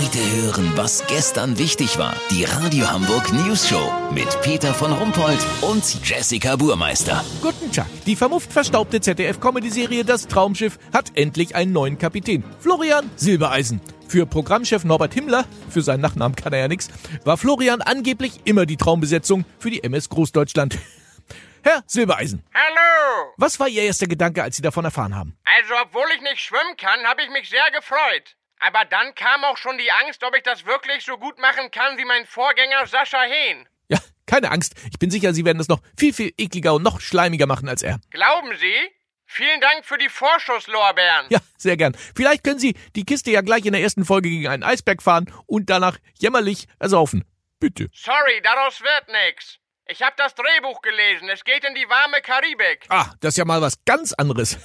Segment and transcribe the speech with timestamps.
[0.00, 2.14] Heute hören, was gestern wichtig war.
[2.30, 7.22] Die Radio Hamburg News Show mit Peter von Rumpold und Jessica Burmeister.
[7.42, 7.86] Guten Tag.
[8.06, 12.44] Die vermufft verstaubte ZDF-Comedy-Serie Das Traumschiff hat endlich einen neuen Kapitän.
[12.60, 13.82] Florian Silbereisen.
[14.08, 16.88] Für Programmchef Norbert Himmler, für seinen Nachnamen kann er ja nichts,
[17.24, 20.78] war Florian angeblich immer die Traumbesetzung für die MS Großdeutschland.
[21.62, 23.32] Herr Silbereisen, Hallo!
[23.36, 25.36] was war Ihr erster Gedanke, als Sie davon erfahren haben?
[25.44, 28.36] Also, obwohl ich nicht schwimmen kann, habe ich mich sehr gefreut.
[28.60, 31.96] Aber dann kam auch schon die Angst, ob ich das wirklich so gut machen kann
[31.96, 33.66] wie mein Vorgänger Sascha Hehn.
[33.88, 34.74] Ja, keine Angst.
[34.92, 37.82] Ich bin sicher, Sie werden das noch viel, viel ekliger und noch schleimiger machen als
[37.82, 38.00] er.
[38.10, 38.76] Glauben Sie?
[39.24, 41.26] Vielen Dank für die Vorschusslorbeeren.
[41.30, 41.96] Ja, sehr gern.
[42.14, 45.32] Vielleicht können Sie die Kiste ja gleich in der ersten Folge gegen einen Eisberg fahren
[45.46, 47.24] und danach jämmerlich ersaufen.
[47.60, 47.88] Bitte.
[47.94, 49.58] Sorry, daraus wird nix.
[49.86, 51.28] Ich habe das Drehbuch gelesen.
[51.28, 52.86] Es geht in die warme Karibik.
[52.88, 54.58] Ah, das ist ja mal was ganz anderes.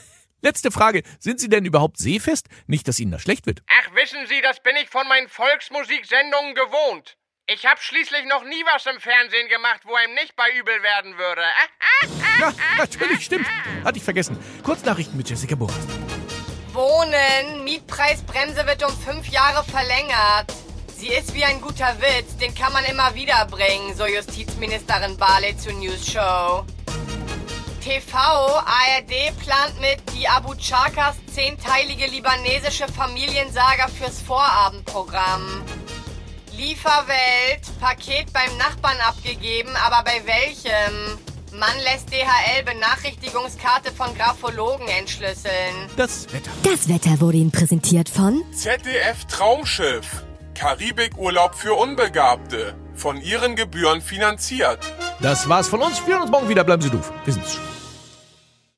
[0.45, 1.01] Letzte Frage.
[1.19, 2.49] Sind Sie denn überhaupt seefest?
[2.67, 3.63] Nicht, dass Ihnen das schlecht wird.
[3.67, 7.17] Ach, wissen Sie, das bin ich von meinen Volksmusiksendungen gewohnt.
[7.47, 11.17] Ich habe schließlich noch nie was im Fernsehen gemacht, wo einem nicht bei übel werden
[11.17, 11.41] würde.
[11.41, 12.07] Ah,
[12.39, 13.47] Ja, natürlich, stimmt.
[13.83, 14.37] Hatte ich vergessen.
[14.61, 15.71] Kurznachrichten mit Jessica Burg.
[16.73, 17.63] Wohnen.
[17.63, 20.53] Mietpreisbremse wird um fünf Jahre verlängert.
[20.95, 25.57] Sie ist wie ein guter Witz, den kann man immer wieder bringen, so Justizministerin Barley
[25.57, 26.63] zur News Show.
[27.85, 35.61] TV, ARD plant mit Die Abu Chakas zehnteilige libanesische Familiensaga fürs Vorabendprogramm.
[36.57, 41.19] Lieferwelt, Paket beim Nachbarn abgegeben, aber bei welchem?
[41.59, 45.87] Mann lässt DHL Benachrichtigungskarte von Graphologen entschlüsseln.
[45.95, 46.49] Das Wetter.
[46.63, 50.25] Das Wetter wurde Ihnen präsentiert von ZDF Traumschiff.
[50.55, 52.75] Karibikurlaub für Unbegabte.
[52.95, 54.79] Von ihren Gebühren finanziert.
[55.21, 56.05] Das war's von uns.
[56.05, 56.63] Wir hören uns morgen wieder.
[56.63, 57.11] Bleiben Sie doof.
[57.23, 57.84] Wir sind's schon.